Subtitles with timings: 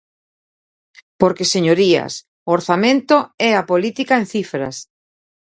[1.19, 2.13] Porque, señorías,
[2.47, 3.17] o orzamento
[3.49, 4.75] é a política en cifras.